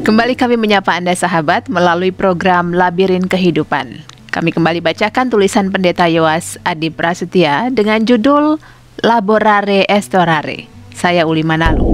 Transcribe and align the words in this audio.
Kembali 0.00 0.32
kami 0.32 0.56
menyapa 0.56 0.96
Anda 0.96 1.12
sahabat 1.12 1.68
melalui 1.68 2.08
program 2.08 2.72
Labirin 2.72 3.28
Kehidupan. 3.28 4.00
Kami 4.32 4.48
kembali 4.48 4.80
bacakan 4.80 5.28
tulisan 5.28 5.68
Pendeta 5.68 6.08
Yoas 6.08 6.56
Adi 6.64 6.88
Prasetya 6.88 7.68
dengan 7.68 8.00
judul 8.08 8.56
Laborare 9.04 9.84
Estorare. 9.84 10.72
Saya 10.96 11.28
Uli 11.28 11.44
Manalu. 11.44 11.84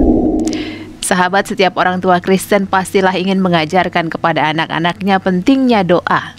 Sahabat 1.03 1.51
setiap 1.51 1.75
orang 1.75 1.99
tua 1.99 2.23
Kristen 2.23 2.63
pastilah 2.63 3.11
ingin 3.11 3.43
mengajarkan 3.43 4.07
kepada 4.07 4.55
anak-anaknya 4.55 5.19
pentingnya 5.19 5.83
doa. 5.83 6.31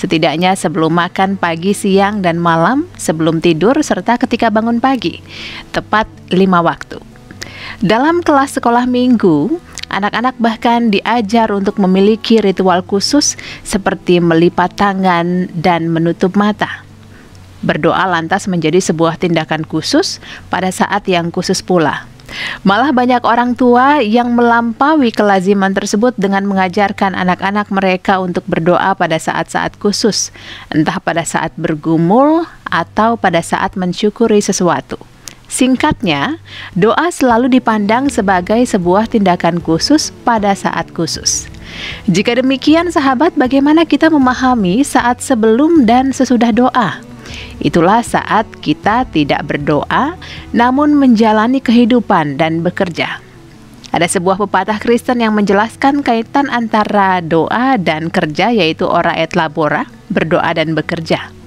Setidaknya 0.00 0.56
sebelum 0.56 0.96
makan 0.96 1.36
pagi, 1.36 1.76
siang, 1.76 2.24
dan 2.24 2.40
malam, 2.40 2.88
sebelum 2.96 3.44
tidur, 3.44 3.76
serta 3.84 4.16
ketika 4.16 4.48
bangun 4.48 4.80
pagi. 4.80 5.20
Tepat 5.76 6.08
lima 6.32 6.64
waktu. 6.64 6.96
Dalam 7.84 8.24
kelas 8.24 8.56
sekolah 8.56 8.88
minggu, 8.88 9.60
Anak-anak 9.90 10.38
bahkan 10.38 10.94
diajar 10.94 11.50
untuk 11.50 11.82
memiliki 11.82 12.38
ritual 12.38 12.86
khusus 12.86 13.34
seperti 13.66 14.22
melipat 14.22 14.78
tangan 14.78 15.50
dan 15.50 15.90
menutup 15.90 16.38
mata. 16.38 16.86
Berdoa 17.66 18.06
lantas 18.06 18.46
menjadi 18.46 18.78
sebuah 18.78 19.18
tindakan 19.18 19.66
khusus 19.66 20.22
pada 20.46 20.70
saat 20.70 21.10
yang 21.10 21.34
khusus 21.34 21.58
pula. 21.58 22.06
Malah 22.62 22.94
banyak 22.94 23.26
orang 23.26 23.58
tua 23.58 23.98
yang 23.98 24.30
melampaui 24.30 25.10
kelaziman 25.10 25.74
tersebut 25.74 26.14
dengan 26.14 26.46
mengajarkan 26.46 27.18
anak-anak 27.18 27.66
mereka 27.74 28.22
untuk 28.22 28.46
berdoa 28.46 28.94
pada 28.94 29.18
saat-saat 29.18 29.74
khusus, 29.82 30.30
entah 30.70 31.02
pada 31.02 31.26
saat 31.26 31.50
bergumul 31.58 32.46
atau 32.70 33.18
pada 33.18 33.42
saat 33.42 33.74
mensyukuri 33.74 34.38
sesuatu. 34.38 35.09
Singkatnya, 35.50 36.38
doa 36.78 37.10
selalu 37.10 37.58
dipandang 37.58 38.06
sebagai 38.06 38.62
sebuah 38.62 39.10
tindakan 39.10 39.58
khusus 39.58 40.14
pada 40.22 40.54
saat 40.54 40.94
khusus. 40.94 41.50
Jika 42.06 42.38
demikian, 42.38 42.94
sahabat, 42.94 43.34
bagaimana 43.34 43.82
kita 43.82 44.14
memahami 44.14 44.86
saat 44.86 45.18
sebelum 45.18 45.90
dan 45.90 46.14
sesudah 46.14 46.54
doa? 46.54 47.02
Itulah 47.58 47.98
saat 48.06 48.46
kita 48.62 49.10
tidak 49.10 49.42
berdoa, 49.50 50.14
namun 50.54 50.94
menjalani 50.94 51.58
kehidupan 51.58 52.38
dan 52.38 52.62
bekerja. 52.62 53.18
Ada 53.90 54.06
sebuah 54.06 54.38
pepatah 54.38 54.78
Kristen 54.78 55.18
yang 55.18 55.34
menjelaskan 55.34 56.06
kaitan 56.06 56.46
antara 56.46 57.18
doa 57.18 57.74
dan 57.74 58.06
kerja, 58.06 58.54
yaitu 58.54 58.86
ora 58.86 59.18
et 59.18 59.34
labora, 59.34 59.82
berdoa 60.14 60.54
dan 60.54 60.78
bekerja. 60.78 61.39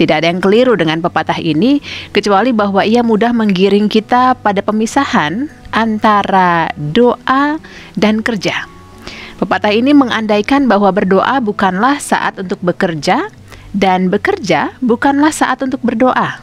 Tidak 0.00 0.16
ada 0.16 0.32
yang 0.32 0.40
keliru 0.40 0.80
dengan 0.80 1.04
pepatah 1.04 1.36
ini, 1.36 1.84
kecuali 2.16 2.56
bahwa 2.56 2.80
ia 2.88 3.04
mudah 3.04 3.36
menggiring 3.36 3.84
kita 3.84 4.32
pada 4.32 4.64
pemisahan 4.64 5.52
antara 5.76 6.72
doa 6.72 7.60
dan 8.00 8.24
kerja. 8.24 8.64
Pepatah 9.36 9.76
ini 9.76 9.92
mengandaikan 9.92 10.64
bahwa 10.64 10.88
berdoa 10.88 11.36
bukanlah 11.44 12.00
saat 12.00 12.40
untuk 12.40 12.64
bekerja, 12.64 13.28
dan 13.76 14.08
bekerja 14.08 14.72
bukanlah 14.80 15.36
saat 15.36 15.60
untuk 15.60 15.84
berdoa. 15.84 16.40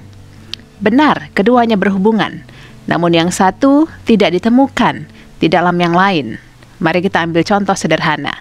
Benar, 0.78 1.34
keduanya 1.34 1.82
berhubungan, 1.82 2.46
namun 2.86 3.10
yang 3.10 3.34
satu 3.34 3.90
tidak 4.06 4.38
ditemukan 4.38 5.10
di 5.42 5.50
dalam 5.50 5.74
yang 5.82 5.98
lain. 5.98 6.38
Mari 6.78 7.02
kita 7.02 7.26
ambil 7.26 7.42
contoh 7.42 7.74
sederhana. 7.74 8.38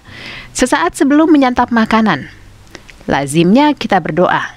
Sesaat 0.52 0.92
sebelum 0.92 1.32
menyantap 1.32 1.72
makanan, 1.72 2.28
lazimnya 3.08 3.72
kita 3.72 3.96
berdoa 3.96 4.55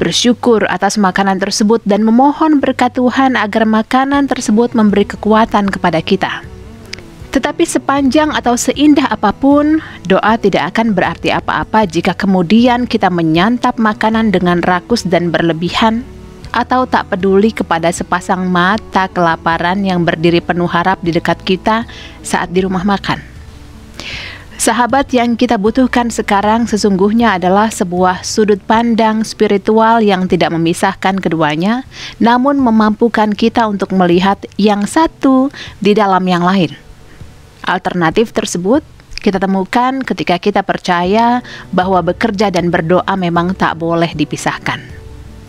bersyukur 0.00 0.64
atas 0.72 0.96
makanan 0.96 1.36
tersebut 1.36 1.84
dan 1.84 2.00
memohon 2.00 2.56
berkat 2.56 2.96
Tuhan 2.96 3.36
agar 3.36 3.68
makanan 3.68 4.32
tersebut 4.32 4.72
memberi 4.72 5.04
kekuatan 5.04 5.68
kepada 5.68 6.00
kita. 6.00 6.40
Tetapi 7.30 7.62
sepanjang 7.62 8.34
atau 8.34 8.58
seindah 8.58 9.06
apa 9.06 9.30
pun, 9.30 9.78
doa 10.08 10.34
tidak 10.40 10.74
akan 10.74 10.96
berarti 10.96 11.30
apa-apa 11.30 11.86
jika 11.86 12.16
kemudian 12.16 12.90
kita 12.90 13.06
menyantap 13.06 13.78
makanan 13.78 14.34
dengan 14.34 14.58
rakus 14.64 15.06
dan 15.06 15.30
berlebihan, 15.30 16.02
atau 16.50 16.82
tak 16.90 17.14
peduli 17.14 17.54
kepada 17.54 17.94
sepasang 17.94 18.50
mata 18.50 19.06
kelaparan 19.06 19.78
yang 19.86 20.02
berdiri 20.02 20.42
penuh 20.42 20.66
harap 20.66 20.98
di 21.06 21.14
dekat 21.14 21.38
kita 21.46 21.86
saat 22.26 22.50
di 22.50 22.66
rumah 22.66 22.82
makan. 22.82 23.29
Sahabat 24.60 25.08
yang 25.16 25.40
kita 25.40 25.56
butuhkan 25.56 26.12
sekarang 26.12 26.68
sesungguhnya 26.68 27.40
adalah 27.40 27.72
sebuah 27.72 28.20
sudut 28.20 28.60
pandang 28.60 29.24
spiritual 29.24 30.04
yang 30.04 30.28
tidak 30.28 30.52
memisahkan 30.52 31.16
keduanya, 31.16 31.88
namun 32.20 32.60
memampukan 32.60 33.32
kita 33.32 33.64
untuk 33.64 33.96
melihat 33.96 34.36
yang 34.60 34.84
satu 34.84 35.48
di 35.80 35.96
dalam 35.96 36.20
yang 36.28 36.44
lain. 36.44 36.76
Alternatif 37.64 38.36
tersebut 38.36 38.84
kita 39.24 39.40
temukan 39.40 40.04
ketika 40.04 40.36
kita 40.36 40.60
percaya 40.60 41.40
bahwa 41.72 42.04
bekerja 42.04 42.52
dan 42.52 42.68
berdoa 42.68 43.16
memang 43.16 43.56
tak 43.56 43.80
boleh 43.80 44.12
dipisahkan. 44.12 44.84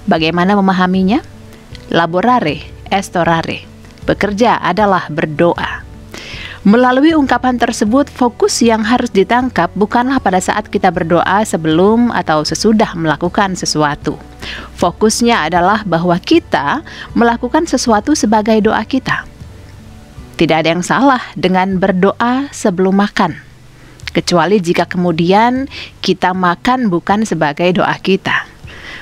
Bagaimana 0.07 0.55
memahaminya? 0.55 1.19
Laborare, 1.91 2.63
estorare. 2.87 3.67
Bekerja 4.07 4.63
adalah 4.63 5.11
berdoa. 5.11 5.80
Melalui 6.61 7.17
ungkapan 7.17 7.57
tersebut, 7.57 8.05
fokus 8.05 8.61
yang 8.61 8.85
harus 8.85 9.09
ditangkap 9.09 9.73
bukanlah 9.73 10.21
pada 10.21 10.37
saat 10.37 10.69
kita 10.69 10.93
berdoa 10.93 11.41
sebelum 11.41 12.13
atau 12.13 12.45
sesudah 12.45 12.93
melakukan 12.93 13.57
sesuatu. 13.57 14.13
Fokusnya 14.77 15.49
adalah 15.49 15.81
bahwa 15.81 16.13
kita 16.21 16.85
melakukan 17.17 17.65
sesuatu 17.65 18.13
sebagai 18.13 18.61
doa 18.61 18.85
kita. 18.85 19.25
Tidak 20.37 20.53
ada 20.53 20.69
yang 20.69 20.85
salah 20.85 21.21
dengan 21.33 21.81
berdoa 21.81 22.53
sebelum 22.53 22.93
makan, 22.93 23.41
kecuali 24.13 24.61
jika 24.61 24.85
kemudian 24.85 25.65
kita 26.05 26.37
makan 26.37 26.93
bukan 26.93 27.25
sebagai 27.25 27.73
doa 27.73 27.97
kita. 27.97 28.45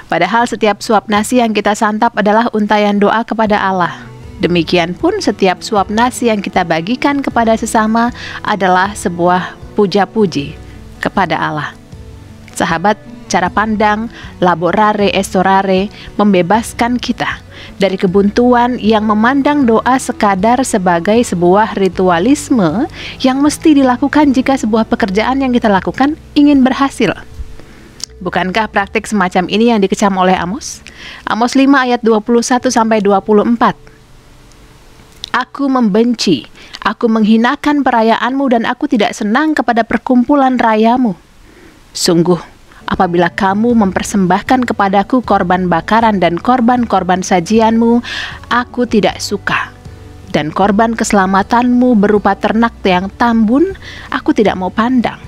Padahal 0.07 0.47
setiap 0.47 0.79
suap 0.79 1.11
nasi 1.11 1.43
yang 1.43 1.51
kita 1.51 1.75
santap 1.75 2.15
adalah 2.15 2.47
untayan 2.55 3.03
doa 3.03 3.27
kepada 3.27 3.59
Allah. 3.59 4.08
Demikian 4.39 4.95
pun 4.95 5.19
setiap 5.19 5.59
suap 5.59 5.91
nasi 5.91 6.31
yang 6.31 6.39
kita 6.39 6.63
bagikan 6.63 7.19
kepada 7.19 7.59
sesama 7.59 8.15
adalah 8.47 8.95
sebuah 8.95 9.59
puja-puji 9.75 10.55
kepada 11.03 11.35
Allah. 11.35 11.75
Sahabat, 12.55 12.95
cara 13.27 13.51
pandang 13.51 14.07
laborare 14.39 15.11
estorare 15.11 15.91
membebaskan 16.15 16.95
kita 16.95 17.39
dari 17.77 17.99
kebuntuan 17.99 18.79
yang 18.79 19.05
memandang 19.05 19.67
doa 19.67 19.95
sekadar 19.99 20.63
sebagai 20.63 21.19
sebuah 21.21 21.75
ritualisme 21.75 22.87
yang 23.19 23.43
mesti 23.43 23.75
dilakukan 23.75 24.31
jika 24.31 24.55
sebuah 24.55 24.87
pekerjaan 24.87 25.43
yang 25.43 25.51
kita 25.51 25.67
lakukan 25.67 26.15
ingin 26.33 26.63
berhasil. 26.63 27.11
Bukankah 28.19 28.67
praktik 28.67 29.07
semacam 29.07 29.47
ini 29.47 29.71
yang 29.71 29.79
dikecam 29.79 30.11
oleh 30.19 30.35
Amos? 30.35 30.83
Amos 31.23 31.55
5 31.55 31.71
ayat 31.71 32.03
21 32.03 32.67
sampai 32.67 32.99
24. 32.99 33.88
Aku 35.29 35.69
membenci, 35.69 36.49
aku 36.81 37.05
menghinakan 37.05 37.85
perayaanmu 37.85 38.49
dan 38.49 38.63
aku 38.65 38.89
tidak 38.89 39.13
senang 39.13 39.53
kepada 39.53 39.85
perkumpulan 39.85 40.57
rayamu. 40.57 41.13
Sungguh, 41.93 42.41
apabila 42.89 43.29
kamu 43.29 43.77
mempersembahkan 43.77 44.65
kepadaku 44.65 45.21
korban 45.21 45.69
bakaran 45.69 46.17
dan 46.17 46.41
korban-korban 46.41 47.21
sajianmu, 47.21 48.01
aku 48.49 48.89
tidak 48.89 49.21
suka. 49.21 49.69
Dan 50.33 50.49
korban 50.49 50.97
keselamatanmu 50.97 51.93
berupa 51.97 52.33
ternak 52.33 52.81
yang 52.81 53.13
tambun, 53.13 53.77
aku 54.09 54.33
tidak 54.33 54.57
mau 54.57 54.73
pandang. 54.73 55.21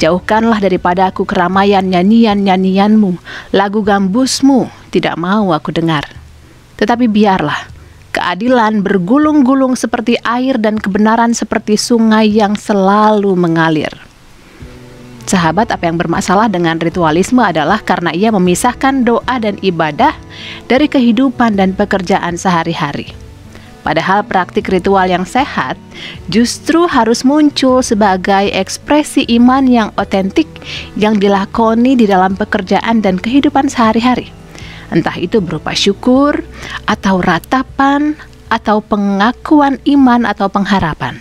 Jauhkanlah 0.00 0.56
daripada 0.62 1.12
aku 1.12 1.28
keramaian 1.28 1.84
nyanyian-nyanyianmu, 1.84 3.20
lagu 3.52 3.84
gambusmu 3.84 4.72
tidak 4.88 5.20
mau 5.20 5.52
aku 5.52 5.68
dengar. 5.68 6.08
Tetapi 6.80 7.10
biarlah 7.10 7.77
keadilan 8.12 8.80
bergulung-gulung 8.80 9.76
seperti 9.76 10.16
air 10.24 10.56
dan 10.56 10.80
kebenaran 10.80 11.36
seperti 11.36 11.76
sungai 11.76 12.28
yang 12.28 12.56
selalu 12.56 13.34
mengalir. 13.36 13.92
Sahabat, 15.28 15.68
apa 15.68 15.84
yang 15.84 16.00
bermasalah 16.00 16.48
dengan 16.48 16.80
ritualisme 16.80 17.44
adalah 17.44 17.84
karena 17.84 18.16
ia 18.16 18.32
memisahkan 18.32 19.04
doa 19.04 19.36
dan 19.36 19.60
ibadah 19.60 20.16
dari 20.72 20.88
kehidupan 20.88 21.52
dan 21.52 21.76
pekerjaan 21.76 22.40
sehari-hari. 22.40 23.12
Padahal 23.84 24.24
praktik 24.24 24.72
ritual 24.72 25.08
yang 25.08 25.28
sehat 25.28 25.76
justru 26.32 26.88
harus 26.88 27.28
muncul 27.28 27.84
sebagai 27.84 28.48
ekspresi 28.56 29.28
iman 29.36 29.68
yang 29.68 29.88
otentik 30.00 30.48
yang 30.96 31.16
dilakoni 31.16 31.96
di 31.96 32.08
dalam 32.08 32.32
pekerjaan 32.32 33.04
dan 33.04 33.20
kehidupan 33.20 33.68
sehari-hari 33.68 34.37
entah 34.88 35.16
itu 35.20 35.40
berupa 35.44 35.72
syukur 35.76 36.44
atau 36.88 37.20
ratapan 37.20 38.16
atau 38.48 38.80
pengakuan 38.80 39.76
iman 39.84 40.24
atau 40.24 40.48
pengharapan. 40.48 41.20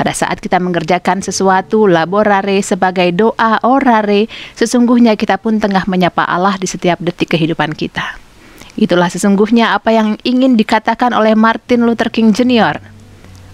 Pada 0.00 0.16
saat 0.16 0.40
kita 0.40 0.56
mengerjakan 0.56 1.20
sesuatu 1.20 1.84
laborare 1.84 2.64
sebagai 2.64 3.12
doa 3.12 3.60
orare, 3.60 4.32
sesungguhnya 4.56 5.12
kita 5.12 5.36
pun 5.36 5.60
tengah 5.60 5.84
menyapa 5.84 6.24
Allah 6.24 6.56
di 6.56 6.64
setiap 6.64 6.96
detik 7.04 7.36
kehidupan 7.36 7.76
kita. 7.76 8.16
Itulah 8.80 9.12
sesungguhnya 9.12 9.76
apa 9.76 9.92
yang 9.92 10.16
ingin 10.24 10.56
dikatakan 10.56 11.12
oleh 11.12 11.36
Martin 11.36 11.84
Luther 11.84 12.08
King 12.08 12.32
Jr. 12.32 12.80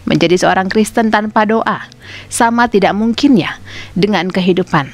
Menjadi 0.07 0.39
seorang 0.39 0.71
Kristen 0.71 1.11
tanpa 1.11 1.43
doa 1.51 1.91
sama 2.31 2.71
tidak 2.71 2.95
mungkinnya 2.95 3.59
dengan 3.99 4.31
kehidupan 4.31 4.87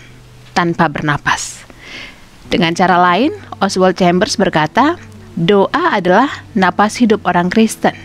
tanpa 0.56 0.88
bernapas. 0.88 1.51
Dengan 2.52 2.76
cara 2.76 3.00
lain, 3.00 3.32
Oswald 3.64 3.96
Chambers 3.96 4.36
berkata, 4.36 5.00
doa 5.32 5.96
adalah 5.96 6.28
napas 6.52 7.00
hidup 7.00 7.24
orang 7.24 7.48
Kristen. 7.48 7.96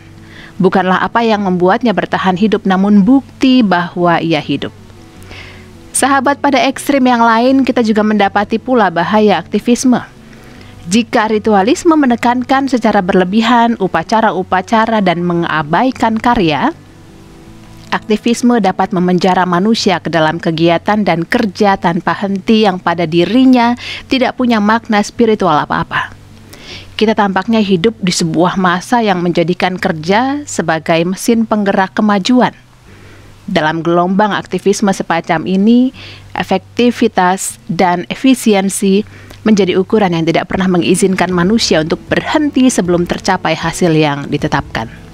Bukanlah 0.55 1.03
apa 1.03 1.19
yang 1.19 1.43
membuatnya 1.43 1.91
bertahan 1.91 2.39
hidup, 2.39 2.63
namun 2.63 3.03
bukti 3.03 3.59
bahwa 3.59 4.23
ia 4.23 4.39
hidup. 4.39 4.71
Sahabat 5.91 6.39
pada 6.39 6.63
ekstrim 6.63 7.03
yang 7.03 7.19
lain, 7.19 7.67
kita 7.67 7.83
juga 7.83 8.07
mendapati 8.07 8.55
pula 8.55 8.87
bahaya 8.87 9.35
aktivisme 9.35 9.99
jika 10.87 11.27
ritualisme 11.27 11.99
menekankan 11.99 12.71
secara 12.71 13.03
berlebihan 13.03 13.75
upacara-upacara 13.75 15.03
dan 15.03 15.19
mengabaikan 15.19 16.15
karya, 16.15 16.71
aktivisme 17.97 18.61
dapat 18.61 18.93
memenjara 18.93 19.49
manusia 19.49 19.97
ke 19.97 20.13
dalam 20.13 20.37
kegiatan 20.37 21.01
dan 21.01 21.25
kerja 21.25 21.75
tanpa 21.81 22.13
henti 22.13 22.69
yang 22.69 22.77
pada 22.77 23.09
dirinya 23.09 23.73
tidak 24.05 24.37
punya 24.37 24.61
makna 24.61 25.01
spiritual 25.01 25.57
apa-apa. 25.57 26.13
Kita 26.97 27.13
tampaknya 27.13 27.61
hidup 27.61 27.97
di 28.01 28.09
sebuah 28.09 28.57
masa 28.57 29.05
yang 29.05 29.21
menjadikan 29.21 29.77
kerja 29.77 30.41
sebagai 30.45 30.97
mesin 31.05 31.45
penggerak 31.45 31.93
kemajuan. 31.93 32.53
Dalam 33.45 33.85
gelombang 33.85 34.33
aktivisme 34.33 34.89
semacam 34.91 35.45
ini, 35.45 35.93
efektivitas 36.33 37.61
dan 37.69 38.03
efisiensi 38.09 39.05
menjadi 39.47 39.79
ukuran 39.79 40.11
yang 40.11 40.27
tidak 40.27 40.51
pernah 40.51 40.67
mengizinkan 40.67 41.31
manusia 41.31 41.79
untuk 41.79 42.03
berhenti 42.11 42.67
sebelum 42.67 43.07
tercapai 43.07 43.55
hasil 43.55 43.95
yang 43.95 44.27
ditetapkan. 44.27 45.06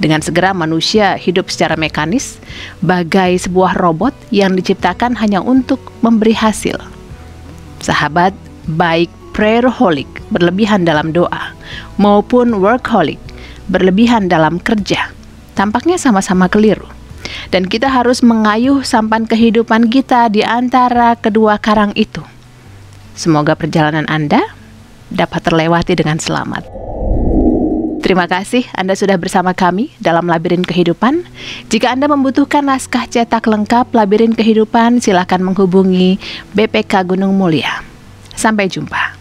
Dengan 0.00 0.24
segera 0.24 0.56
manusia 0.56 1.16
hidup 1.18 1.52
secara 1.52 1.76
mekanis, 1.76 2.40
bagai 2.80 3.36
sebuah 3.42 3.76
robot 3.80 4.14
yang 4.32 4.56
diciptakan 4.56 5.16
hanya 5.20 5.44
untuk 5.44 5.80
memberi 6.00 6.32
hasil. 6.32 6.78
Sahabat, 7.82 8.32
baik 8.64 9.10
prayerholic 9.32 10.08
berlebihan 10.28 10.84
dalam 10.84 11.10
doa 11.10 11.56
maupun 11.96 12.60
workaholic 12.60 13.18
berlebihan 13.68 14.28
dalam 14.28 14.60
kerja, 14.60 15.10
tampaknya 15.56 15.96
sama-sama 15.96 16.46
keliru. 16.46 16.86
Dan 17.48 17.68
kita 17.68 17.88
harus 17.88 18.20
mengayuh 18.20 18.84
sampan 18.84 19.24
kehidupan 19.24 19.88
kita 19.88 20.28
di 20.28 20.44
antara 20.44 21.16
kedua 21.16 21.56
karang 21.60 21.92
itu 21.96 22.20
Semoga 23.12 23.52
perjalanan 23.52 24.08
Anda 24.08 24.40
dapat 25.12 25.44
terlewati 25.44 25.92
dengan 25.92 26.16
selamat. 26.16 26.64
Terima 28.12 28.28
kasih 28.28 28.68
Anda 28.76 28.92
sudah 28.92 29.16
bersama 29.16 29.56
kami 29.56 29.88
dalam 29.96 30.28
Labirin 30.28 30.68
Kehidupan. 30.68 31.24
Jika 31.72 31.96
Anda 31.96 32.12
membutuhkan 32.12 32.60
naskah 32.60 33.08
cetak 33.08 33.48
lengkap 33.48 33.88
Labirin 33.88 34.36
Kehidupan, 34.36 35.00
silakan 35.00 35.48
menghubungi 35.48 36.20
BPK 36.52 37.08
Gunung 37.08 37.32
Mulia. 37.32 37.80
Sampai 38.36 38.68
jumpa. 38.68 39.11